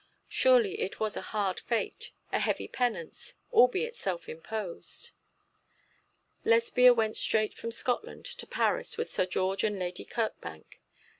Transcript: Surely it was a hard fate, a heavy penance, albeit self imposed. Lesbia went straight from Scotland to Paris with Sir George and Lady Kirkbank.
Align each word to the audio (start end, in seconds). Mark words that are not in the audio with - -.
Surely 0.29 0.81
it 0.81 0.99
was 0.99 1.15
a 1.15 1.21
hard 1.29 1.59
fate, 1.59 2.11
a 2.31 2.39
heavy 2.39 2.67
penance, 2.67 3.35
albeit 3.53 3.95
self 3.95 4.27
imposed. 4.27 5.11
Lesbia 6.43 6.91
went 6.91 7.15
straight 7.15 7.53
from 7.53 7.69
Scotland 7.69 8.25
to 8.25 8.47
Paris 8.47 8.97
with 8.97 9.11
Sir 9.11 9.27
George 9.27 9.63
and 9.63 9.77
Lady 9.77 10.03
Kirkbank. 10.03 10.81